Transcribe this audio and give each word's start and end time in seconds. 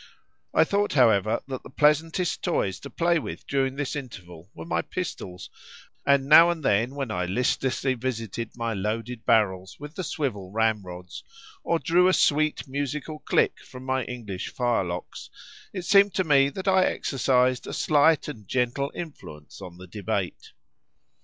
I 0.51 0.63
thought, 0.63 0.93
however, 0.93 1.41
that 1.47 1.61
the 1.61 1.69
pleasantest 1.69 2.41
toys 2.43 2.79
to 2.79 2.89
play 2.89 3.19
with 3.19 3.45
during 3.45 3.75
this 3.75 3.95
interval 3.95 4.49
were 4.55 4.65
my 4.65 4.81
pistols, 4.81 5.51
and 6.07 6.25
now 6.27 6.49
and 6.49 6.65
then, 6.65 6.95
when 6.95 7.11
I 7.11 7.27
listlessly 7.27 7.93
visited 7.93 8.57
my 8.57 8.73
loaded 8.73 9.25
barrels 9.27 9.79
with 9.79 9.93
the 9.93 10.03
swivel 10.03 10.49
ramrods, 10.51 11.23
or 11.63 11.77
drew 11.77 12.07
a 12.07 12.13
sweet, 12.13 12.67
musical 12.67 13.19
click 13.19 13.59
from 13.63 13.83
my 13.85 14.03
English 14.05 14.49
firelocks, 14.51 15.29
it 15.71 15.83
seemed 15.85 16.15
to 16.15 16.23
me 16.23 16.49
that 16.49 16.67
I 16.67 16.85
exercised 16.85 17.67
a 17.67 17.71
slight 17.73 18.27
and 18.27 18.47
gentle 18.47 18.91
influence 18.95 19.61
on 19.61 19.77
the 19.77 19.85
debate. 19.85 20.53